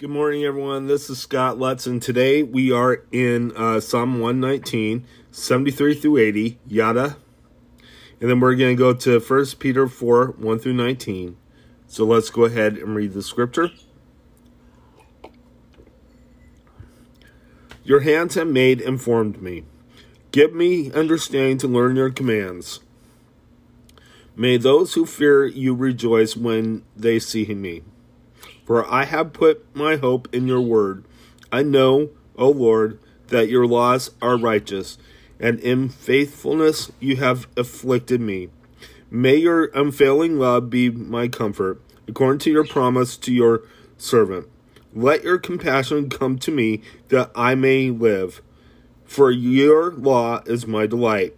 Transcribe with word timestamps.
Good 0.00 0.08
morning, 0.08 0.44
everyone. 0.44 0.86
This 0.86 1.10
is 1.10 1.18
Scott 1.18 1.58
Lutz, 1.58 1.86
and 1.86 2.00
today 2.00 2.42
we 2.42 2.72
are 2.72 3.04
in 3.12 3.54
uh, 3.54 3.80
Psalm 3.80 4.18
119, 4.18 5.06
73 5.30 5.94
through 5.94 6.16
80, 6.16 6.58
yada. 6.66 7.18
And 8.18 8.30
then 8.30 8.40
we're 8.40 8.54
going 8.54 8.74
to 8.74 8.82
go 8.82 8.94
to 8.94 9.20
1 9.20 9.46
Peter 9.58 9.86
4, 9.86 10.36
1 10.38 10.58
through 10.58 10.72
19. 10.72 11.36
So 11.86 12.06
let's 12.06 12.30
go 12.30 12.46
ahead 12.46 12.78
and 12.78 12.96
read 12.96 13.12
the 13.12 13.22
scripture. 13.22 13.72
Your 17.84 18.00
hands 18.00 18.36
have 18.36 18.48
made 18.48 18.80
and 18.80 18.98
formed 18.98 19.42
me. 19.42 19.64
Give 20.32 20.54
me 20.54 20.90
understanding 20.92 21.58
to 21.58 21.68
learn 21.68 21.96
your 21.96 22.08
commands. 22.08 22.80
May 24.34 24.56
those 24.56 24.94
who 24.94 25.04
fear 25.04 25.44
you 25.44 25.74
rejoice 25.74 26.38
when 26.38 26.84
they 26.96 27.18
see 27.18 27.44
me. 27.54 27.82
For 28.70 28.88
I 28.88 29.04
have 29.04 29.32
put 29.32 29.66
my 29.74 29.96
hope 29.96 30.32
in 30.32 30.46
your 30.46 30.60
word. 30.60 31.04
I 31.50 31.64
know, 31.64 32.10
O 32.36 32.50
Lord, 32.50 33.00
that 33.26 33.48
your 33.48 33.66
laws 33.66 34.12
are 34.22 34.38
righteous, 34.38 34.96
and 35.40 35.58
in 35.58 35.88
faithfulness 35.88 36.92
you 37.00 37.16
have 37.16 37.48
afflicted 37.56 38.20
me. 38.20 38.48
May 39.10 39.34
your 39.34 39.72
unfailing 39.74 40.38
love 40.38 40.70
be 40.70 40.88
my 40.88 41.26
comfort, 41.26 41.82
according 42.06 42.38
to 42.42 42.52
your 42.52 42.64
promise 42.64 43.16
to 43.16 43.32
your 43.32 43.64
servant. 43.98 44.46
Let 44.94 45.24
your 45.24 45.38
compassion 45.38 46.08
come 46.08 46.38
to 46.38 46.52
me, 46.52 46.80
that 47.08 47.32
I 47.34 47.56
may 47.56 47.90
live. 47.90 48.40
For 49.04 49.32
your 49.32 49.90
law 49.90 50.44
is 50.46 50.68
my 50.68 50.86
delight. 50.86 51.36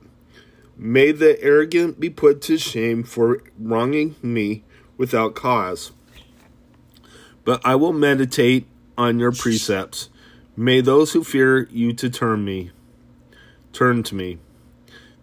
May 0.76 1.12
the 1.12 1.42
arrogant 1.42 1.98
be 1.98 2.10
put 2.10 2.42
to 2.42 2.58
shame 2.58 3.02
for 3.02 3.42
wronging 3.58 4.16
me 4.20 4.64
without 4.98 5.34
cause 5.34 5.92
but 7.44 7.60
I 7.64 7.74
will 7.74 7.92
meditate 7.92 8.66
on 8.96 9.18
your 9.18 9.32
precepts. 9.32 10.08
May 10.56 10.80
those 10.80 11.12
who 11.12 11.24
fear 11.24 11.68
you 11.70 11.92
to 11.94 12.10
turn 12.10 12.44
me 12.44 12.70
turn 13.72 14.02
to 14.02 14.14
me. 14.14 14.38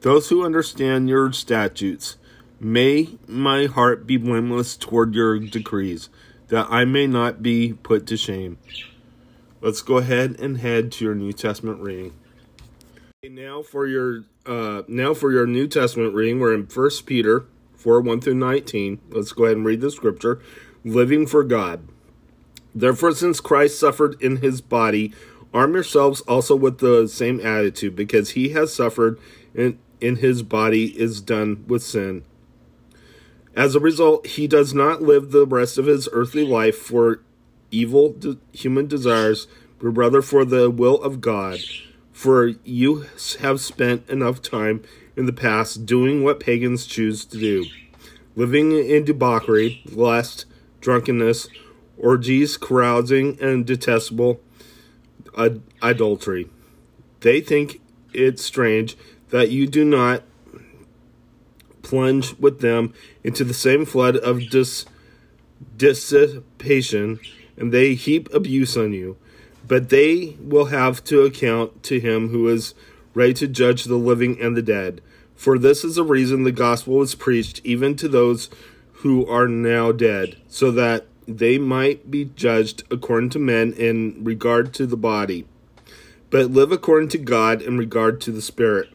Those 0.02 0.30
who 0.30 0.44
understand 0.44 1.09
your 1.09 1.31
statutes, 1.31 2.17
may 2.59 3.09
my 3.28 3.66
heart 3.66 4.08
be 4.08 4.17
blameless 4.17 4.76
toward 4.76 5.14
your 5.14 5.39
decrees, 5.39 6.09
that 6.48 6.67
I 6.70 6.86
may 6.86 7.06
not 7.06 7.44
be 7.44 7.73
put 7.73 8.08
to 8.08 8.17
shame. 8.17 8.58
Let's 9.61 9.81
go 9.81 9.98
ahead 9.98 10.39
and 10.39 10.58
head 10.58 10.92
to 10.94 11.06
your 11.06 11.16
New 11.16 11.33
Testament 11.33 11.81
reading. 11.81 12.14
Now 13.23 13.61
for 13.61 13.86
your 13.86 14.23
uh, 14.45 14.83
now 14.88 15.14
for 15.14 15.31
your 15.31 15.45
New 15.45 15.67
Testament 15.67 16.16
reading, 16.16 16.39
we're 16.39 16.54
in 16.54 16.67
First 16.67 17.06
Peter 17.06 17.45
four 17.76 18.00
one 18.02 18.22
through 18.22 18.36
nineteen. 18.36 19.00
Let's 19.09 19.33
go 19.33 19.44
ahead 19.44 19.58
and 19.58 19.66
read 19.66 19.81
the 19.81 19.92
scripture. 19.92 20.42
Living 20.86 21.28
for 21.28 21.44
God. 21.44 21.88
Therefore, 22.73 23.14
since 23.14 23.39
Christ 23.39 23.80
suffered 23.80 24.22
in 24.22 24.38
his 24.38 24.62
body, 24.62 25.14
arm 25.53 25.73
yourselves 25.73 26.22
also 26.22 26.56
with 26.56 26.80
the 26.80 27.08
same 27.08 27.39
attitude, 27.39 27.95
because 27.95 28.31
he 28.31 28.50
has 28.50 28.73
suffered 28.73 29.20
and 29.56 29.78
in 30.00 30.17
his 30.17 30.44
body 30.44 31.00
is 31.00 31.22
done 31.22 31.64
with 31.67 31.84
sin. 31.84 32.23
As 33.56 33.76
a 33.76 33.80
result, 33.80 34.26
he 34.28 34.48
does 34.48 34.73
not 34.73 35.02
live 35.02 35.31
the 35.31 35.45
rest 35.45 35.78
of 35.78 35.88
his 35.88 36.08
earthly 36.14 36.45
life 36.45 36.78
for 36.78 37.22
evil 37.72 38.14
de- 38.14 38.38
human 38.53 38.88
desires, 38.88 39.48
but 39.80 39.89
rather 39.89 40.22
for 40.22 40.45
the 40.45 40.70
will 40.70 41.02
of 41.02 41.20
God. 41.20 41.59
For 42.14 42.54
you 42.64 43.06
have 43.39 43.59
spent 43.59 44.09
enough 44.09 44.42
time 44.42 44.83
in 45.16 45.26
the 45.26 45.33
past 45.33 45.86
doing 45.86 46.23
what 46.23 46.39
pagans 46.39 46.86
choose 46.86 47.26
to 47.26 47.38
do, 47.38 47.66
living 48.36 48.72
in 48.72 49.04
debauchery, 49.04 49.81
lust, 49.92 50.45
drunkenness, 50.80 51.50
orgies, 52.00 52.58
carousing, 52.58 53.38
and 53.42 53.66
detestable 53.66 54.39
ad- 55.38 55.61
adultery. 55.81 56.50
They 57.19 57.42
think 57.42 57.81
it 58.14 58.39
strange 58.39 58.97
that 59.30 59.52
you 59.52 59.67
do 59.67 59.86
not 59.86 60.23
plunge 61.82 62.37
with 62.37 62.61
them 62.61 62.93
into 63.23 63.43
the 63.43 63.54
same 63.54 63.86
flood 63.86 64.17
of 64.17 64.49
dis- 64.49 64.86
dissipation, 65.77 67.20
and 67.58 67.71
they 67.71 67.93
heap 67.93 68.33
abuse 68.33 68.77
on 68.77 68.93
you. 68.93 69.17
But 69.67 69.89
they 69.89 70.37
will 70.39 70.66
have 70.66 71.04
to 71.05 71.21
account 71.21 71.83
to 71.83 71.99
him 71.99 72.30
who 72.30 72.48
is 72.48 72.73
ready 73.14 73.33
to 73.36 73.48
judge 73.48 73.83
the 73.83 73.98
living 73.98 74.39
and 74.42 74.55
the 74.55 74.61
dead. 74.61 75.02
For 75.36 75.58
this 75.58 75.83
is 75.83 75.95
the 75.95 76.04
reason 76.04 76.43
the 76.43 76.52
gospel 76.52 76.95
was 76.95 77.16
preached 77.16 77.61
even 77.64 77.95
to 77.98 78.08
those 78.08 78.49
who 78.93 79.26
are 79.27 79.48
now 79.48 79.92
dead, 79.92 80.37
so 80.48 80.71
that 80.71 81.05
they 81.38 81.58
might 81.58 82.10
be 82.10 82.26
judged 82.26 82.84
according 82.90 83.30
to 83.32 83.40
men 83.40 83.73
in 83.73 84.23
regard 84.23 84.73
to 84.73 84.86
the 84.86 84.98
body, 84.98 85.45
but 86.30 86.52
live 86.52 86.72
according 86.72 87.10
to 87.10 87.17
God 87.17 87.62
in 87.62 87.78
regard 87.78 88.20
to 88.22 88.32
the 88.32 88.42
Spirit. 88.42 88.90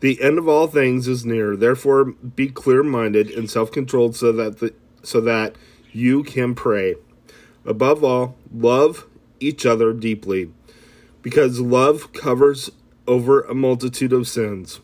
The 0.00 0.20
end 0.22 0.38
of 0.38 0.48
all 0.48 0.66
things 0.66 1.06
is 1.06 1.24
near. 1.24 1.56
Therefore, 1.56 2.04
be 2.04 2.48
clear-minded 2.48 3.30
and 3.30 3.50
self-controlled, 3.50 4.16
so 4.16 4.32
that 4.32 4.74
so 5.02 5.20
that 5.20 5.56
you 5.92 6.22
can 6.22 6.54
pray. 6.54 6.94
Above 7.64 8.02
all, 8.02 8.36
love 8.52 9.06
each 9.38 9.64
other 9.66 9.92
deeply, 9.92 10.50
because 11.22 11.60
love 11.60 12.12
covers 12.12 12.70
over 13.06 13.42
a 13.42 13.54
multitude 13.54 14.12
of 14.12 14.28
sins. 14.28 14.80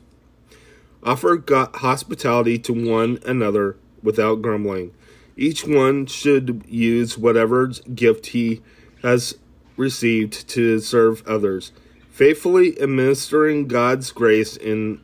Offer 1.03 1.37
God 1.37 1.75
hospitality 1.77 2.59
to 2.59 2.73
one 2.73 3.19
another 3.25 3.77
without 4.03 4.43
grumbling. 4.43 4.93
Each 5.39 5.65
one 5.65 6.07
should 6.07 6.65
use 6.67 7.17
whatever 7.17 7.69
gift 7.69 8.27
he 8.27 8.61
has 9.03 9.39
received 9.77 10.49
to 10.49 10.81
serve 10.81 11.25
others, 11.29 11.71
faithfully 12.11 12.79
administering 12.83 13.69
God's 13.69 14.11
grace 14.11 14.57
in 14.57 15.01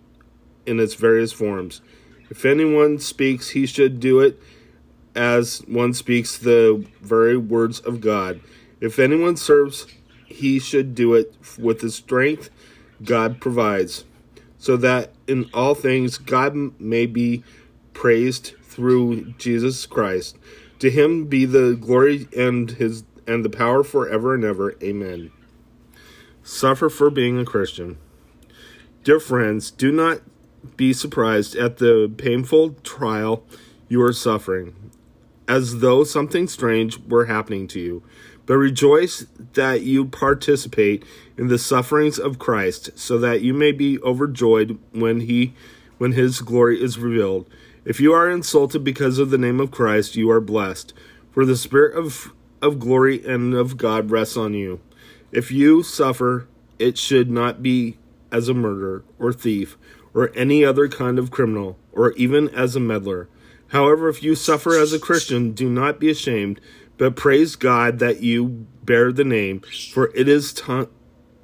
in 0.66 0.80
its 0.80 0.94
various 0.94 1.32
forms. 1.32 1.82
If 2.30 2.44
anyone 2.44 2.98
speaks, 2.98 3.50
he 3.50 3.64
should 3.64 4.00
do 4.00 4.18
it 4.18 4.42
as 5.14 5.60
one 5.68 5.94
speaks 5.94 6.36
the 6.36 6.84
very 7.00 7.36
words 7.36 7.78
of 7.78 8.00
God. 8.00 8.40
If 8.80 8.98
anyone 8.98 9.36
serves, 9.36 9.86
he 10.26 10.58
should 10.58 10.96
do 10.96 11.14
it 11.14 11.32
with 11.56 11.78
the 11.78 11.90
strength 11.92 12.50
God 13.04 13.40
provides, 13.40 14.04
so 14.58 14.76
that 14.78 15.12
in 15.28 15.48
all 15.54 15.76
things 15.76 16.18
God 16.18 16.80
may 16.80 17.06
be 17.06 17.44
praised 17.92 18.54
through 18.74 19.32
Jesus 19.38 19.86
Christ. 19.86 20.36
To 20.80 20.90
him 20.90 21.26
be 21.26 21.44
the 21.44 21.76
glory 21.80 22.28
and 22.36 22.70
his 22.72 23.04
and 23.26 23.44
the 23.44 23.50
power 23.50 23.82
forever 23.82 24.34
and 24.34 24.44
ever. 24.44 24.76
Amen. 24.82 25.30
Suffer 26.42 26.90
for 26.90 27.08
being 27.08 27.38
a 27.38 27.44
Christian. 27.44 27.96
Dear 29.02 29.20
friends, 29.20 29.70
do 29.70 29.92
not 29.92 30.20
be 30.76 30.92
surprised 30.92 31.56
at 31.56 31.78
the 31.78 32.12
painful 32.16 32.70
trial 32.82 33.44
you 33.88 34.02
are 34.02 34.12
suffering, 34.12 34.90
as 35.46 35.78
though 35.78 36.04
something 36.04 36.48
strange 36.48 36.98
were 36.98 37.26
happening 37.26 37.66
to 37.68 37.80
you. 37.80 38.02
But 38.46 38.58
rejoice 38.58 39.26
that 39.54 39.82
you 39.82 40.04
participate 40.04 41.04
in 41.38 41.48
the 41.48 41.58
sufferings 41.58 42.18
of 42.18 42.38
Christ, 42.38 42.90
so 42.94 43.18
that 43.18 43.40
you 43.40 43.54
may 43.54 43.72
be 43.72 43.98
overjoyed 44.00 44.78
when 44.92 45.20
he 45.20 45.54
when 45.96 46.12
his 46.12 46.40
glory 46.40 46.82
is 46.82 46.98
revealed. 46.98 47.48
If 47.84 48.00
you 48.00 48.12
are 48.14 48.30
insulted 48.30 48.82
because 48.82 49.18
of 49.18 49.30
the 49.30 49.38
name 49.38 49.60
of 49.60 49.70
Christ, 49.70 50.16
you 50.16 50.30
are 50.30 50.40
blessed, 50.40 50.94
for 51.30 51.44
the 51.44 51.56
Spirit 51.56 51.96
of, 51.96 52.32
of 52.62 52.78
glory 52.78 53.24
and 53.26 53.52
of 53.52 53.76
God 53.76 54.10
rests 54.10 54.36
on 54.36 54.54
you. 54.54 54.80
If 55.30 55.50
you 55.50 55.82
suffer, 55.82 56.48
it 56.78 56.96
should 56.96 57.30
not 57.30 57.62
be 57.62 57.98
as 58.32 58.48
a 58.48 58.54
murderer 58.54 59.04
or 59.18 59.32
thief 59.32 59.76
or 60.14 60.32
any 60.34 60.64
other 60.64 60.88
kind 60.88 61.18
of 61.18 61.30
criminal 61.30 61.76
or 61.92 62.12
even 62.12 62.48
as 62.50 62.74
a 62.74 62.80
meddler. 62.80 63.28
However, 63.68 64.08
if 64.08 64.22
you 64.22 64.34
suffer 64.34 64.78
as 64.78 64.92
a 64.92 64.98
Christian, 64.98 65.52
do 65.52 65.68
not 65.68 65.98
be 65.98 66.08
ashamed, 66.08 66.60
but 66.96 67.16
praise 67.16 67.56
God 67.56 67.98
that 67.98 68.22
you 68.22 68.66
bear 68.84 69.12
the 69.12 69.24
name, 69.24 69.60
for 69.92 70.10
it 70.14 70.28
is 70.28 70.52
t- 70.52 70.86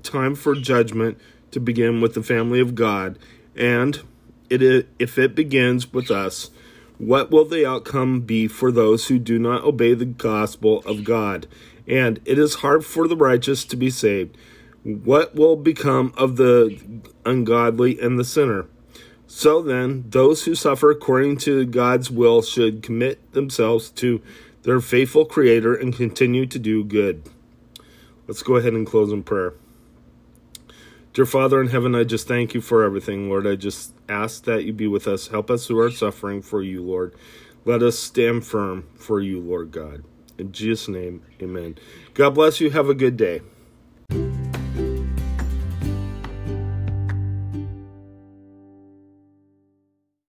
time 0.03 0.35
for 0.35 0.55
judgment 0.55 1.19
to 1.51 1.61
begin 1.61 2.01
with 2.01 2.15
the 2.15 2.23
family 2.23 2.61
of 2.61 2.75
God. 2.75 3.19
And 3.57 4.01
it, 4.51 4.89
if 4.99 5.19
it 5.19 5.35
begins 5.35 5.93
with 5.93 6.11
us, 6.11 6.51
what 6.99 7.31
will 7.31 7.47
the 7.47 7.67
outcome 7.67 8.21
be 8.21 8.47
for 8.47 8.71
those 8.71 9.07
who 9.07 9.19
do 9.19 9.39
not 9.39 9.65
obey 9.65 9.95
the 9.95 10.05
gospel 10.05 10.81
of 10.81 11.05
God? 11.05 11.47
And 11.87 12.21
it 12.25 12.39
is 12.39 12.57
hard 12.57 12.85
for 12.85 13.09
the 13.09 13.17
righteous 13.17 13.65
to 13.67 13.77
be 13.77 13.89
saved. 13.89 14.37
What 14.83 15.35
will 15.35 15.57
become 15.57 16.13
of 16.17 16.37
the 16.37 16.79
ungodly 17.25 17.99
and 18.01 18.19
the 18.19 18.25
sinner? 18.25 18.67
So 19.27 19.63
then, 19.63 20.05
those 20.09 20.45
who 20.45 20.55
suffer 20.55 20.91
according 20.91 21.39
to 21.39 21.65
God's 21.65 22.11
will 22.11 22.43
should 22.43 22.83
commit 22.83 23.33
themselves 23.33 23.89
to 23.93 24.21
their 24.63 24.81
faithful 24.81 25.25
Creator 25.25 25.75
and 25.75 25.97
continue 25.97 26.47
to 26.47 26.59
do 26.59 26.85
good. 26.85 27.23
Let's 28.27 28.43
go 28.43 28.57
ahead 28.57 28.73
and 28.73 28.87
close 28.87 29.13
in 29.13 29.23
prayer. 29.23 29.55
Dear 31.13 31.27
Father 31.27 31.61
in 31.61 31.67
heaven, 31.67 31.97
I 31.97 32.05
just 32.05 32.29
thank 32.29 32.55
you 32.55 32.61
for 32.61 32.85
everything, 32.85 33.29
Lord. 33.29 33.45
I 33.45 33.57
just 33.57 33.95
ask 34.09 34.45
that 34.45 34.63
you 34.65 34.73
be 34.73 34.87
with 34.87 35.09
us. 35.09 35.27
Help 35.27 35.51
us 35.51 35.67
who 35.67 35.77
are 35.81 35.91
suffering 35.91 36.41
for 36.41 36.63
you, 36.63 36.85
Lord. 36.85 37.17
Let 37.65 37.83
us 37.83 37.99
stand 37.99 38.47
firm 38.47 38.87
for 38.95 39.21
you, 39.21 39.41
Lord 39.41 39.73
God. 39.73 40.05
In 40.39 40.53
Jesus' 40.53 40.87
name, 40.87 41.23
amen. 41.43 41.79
God 42.15 42.31
bless 42.31 42.61
you. 42.61 42.71
Have 42.71 42.89
a 42.89 42.95
good 42.95 43.17
day. 43.17 43.41